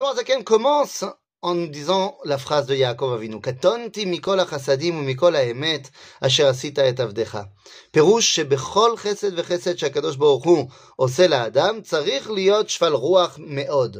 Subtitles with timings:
[0.00, 1.04] Zaken commence
[1.42, 5.90] en nous disant la phrase de Yaakov Avinu Katonti mikol hachasadim ou mikol haemet
[6.20, 7.48] asher asita et avdecha.
[7.90, 13.96] פירוש שבכל חסד וחסד שהקדוש ברוך הוא עושה לאדם צריך להיות שפל רוח מאוד.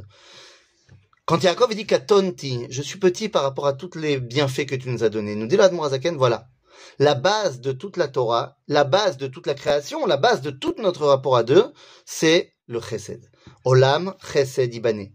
[1.26, 4.88] Quand Yaakov dit Katonti, je suis petit par rapport à tous les bienfaits que tu
[4.90, 5.34] nous as donnés.
[5.34, 6.46] Nous dit l'Admorazaken, voilà.
[7.00, 10.50] La base de toute la Torah, la base de toute la création, la base de
[10.50, 11.64] tout notre rapport à Dieu,
[12.06, 13.30] c'est le chesed.
[13.64, 15.12] Olam chesed ibané.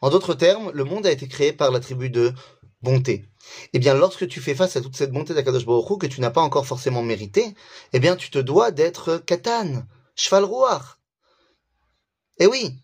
[0.00, 2.32] En d'autres termes, le monde a été créé par l'attribut de
[2.80, 3.24] bonté.
[3.72, 6.30] Eh bien, lorsque tu fais face à toute cette bonté d'Akadosh Baruch que tu n'as
[6.30, 7.54] pas encore forcément méritée,
[7.92, 10.98] eh bien, tu te dois d'être katan, cheval rouard.
[12.38, 12.74] Eh oui,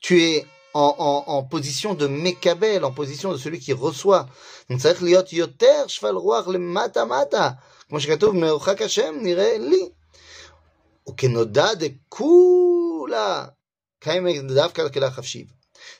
[0.00, 4.26] tu es en, position de mekabel, en position de celui qui reçoit.
[4.68, 7.58] Donc, ça liot yoter cheval rouard le mata mata.
[7.88, 8.16] Comme je li.
[11.76, 11.88] de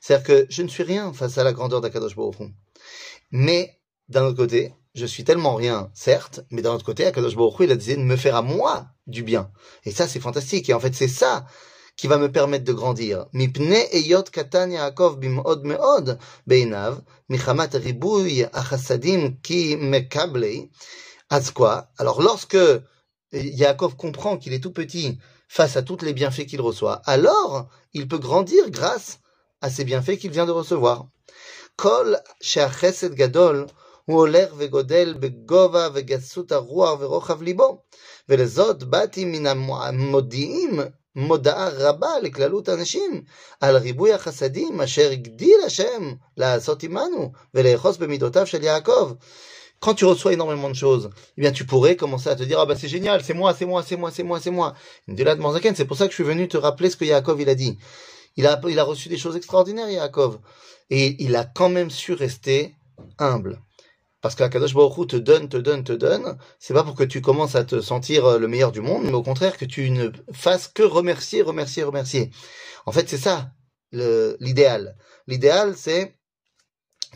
[0.01, 2.37] c'est-à-dire que je ne suis rien face à la grandeur d'Akadosh Baruch
[3.31, 7.57] Mais, d'un autre côté, je suis tellement rien, certes, mais d'un autre côté, Akadosh Baruch
[7.61, 9.51] il a décidé de me faire à moi du bien.
[9.85, 10.69] Et ça, c'est fantastique.
[10.69, 11.47] Et en fait, c'est ça
[11.97, 13.27] qui va me permettre de grandir.
[13.33, 17.71] Mipne eyot katan Yaakov bimod meod beinav michamat
[18.53, 20.71] achasadim ki mekablei.
[21.99, 22.57] Alors lorsque
[23.33, 25.19] Yaakov comprend qu'il est tout petit
[25.54, 29.20] face à tous les bienfaits qu'il reçoit, alors il peut grandir grâce
[29.62, 31.08] à ces bienfaits qu'il vient de recevoir.
[31.76, 33.68] Kol sheachesed gadol
[34.10, 37.82] הוא הולך וגודל בגובה וגסות הרוח ורוחב ליבו,
[38.30, 40.80] ולזאת באתי מן המודיעים
[41.16, 43.24] מודעה רבה לכללות אנשים
[43.62, 49.12] על ריבוי החסדים אשר הגדיל השם לעשות עמנו ולאחוז במידותיו של יעקב.
[49.85, 52.65] Quand tu reçois énormément de choses, eh bien tu pourrais commencer à te dire ah
[52.65, 54.75] bah c'est génial, c'est moi, c'est moi, c'est moi, c'est moi, c'est moi.
[55.09, 55.43] De là de
[55.75, 57.77] c'est pour ça que je suis venu te rappeler ce que Yaakov il a dit.
[58.37, 60.39] Il a il a reçu des choses extraordinaires Yaakov
[60.89, 62.75] et il a quand même su rester
[63.19, 63.61] humble.
[64.23, 66.39] Parce que Kadosh Baruch te donne, te donne, te donne.
[66.59, 69.13] C'est pas pour que tu commences à te sentir euh, le meilleur du monde, mais
[69.13, 72.31] au contraire que tu ne fasses que remercier, remercier, remercier.
[72.87, 73.51] En fait, c'est ça
[73.93, 74.97] l'idéal.
[75.27, 76.17] L'idéal, c'est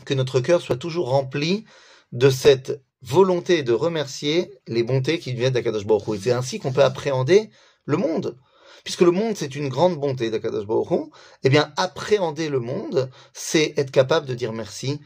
[0.05, 1.65] que notre cœur soit toujours rempli
[2.11, 6.73] de cette volonté de remercier les bontés qui viennent d'Akadosh Baruch Et c'est ainsi qu'on
[6.73, 7.49] peut appréhender
[7.85, 8.37] le monde.
[8.83, 11.09] Puisque le monde, c'est une grande bonté d'Akadosh Baruch
[11.43, 14.99] eh bien, appréhender le monde, c'est être capable de dire merci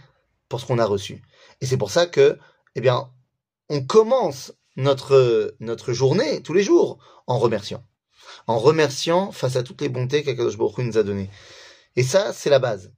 [0.49, 1.23] pour ce qu'on a reçu.
[1.61, 2.37] Et c'est pour ça que,
[2.75, 3.09] eh bien,
[3.69, 7.83] on commence notre, notre journée tous les jours en remerciant.
[8.47, 11.29] En remerciant face à toutes les bontés qu'Akadosh Baruch nous a données.
[11.95, 12.91] Et ça, c'est la base.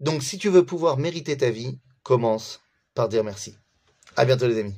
[0.00, 2.60] Donc, si tu veux pouvoir mériter ta vie, commence
[2.94, 3.56] par dire merci.
[4.16, 4.74] À bientôt, les amis.